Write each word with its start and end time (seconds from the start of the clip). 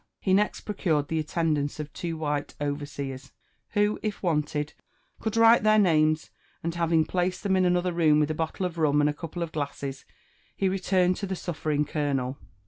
He 0.19 0.33
next 0.33 0.61
procured 0.61 1.09
the 1.09 1.23
altendanci^ 1.23 1.79
of 1.79 1.93
two 1.93 2.13
w 2.13 2.25
hite 2.27 2.55
overseers, 2.59 3.33
who, 3.73 3.99
if 4.01 4.23
wanted, 4.23 4.73
could 5.19 5.37
write 5.37 5.61
their 5.61 5.77
names; 5.77 6.31
and 6.63 6.73
having 6.73 7.05
placed 7.05 7.43
them 7.43 7.55
in 7.55 7.65
another 7.65 7.93
room 7.93 8.19
with 8.19 8.31
a 8.31 8.33
bottle 8.33 8.65
of 8.65 8.79
rum 8.79 8.99
and 9.01 9.09
a 9.11 9.13
couple 9.13 9.43
of 9.43 9.51
glasses, 9.51 10.03
he 10.55 10.67
returned 10.67 11.17
to 11.17 11.27
the 11.27 11.35
suffering 11.35 11.85
colonel. 11.85 12.39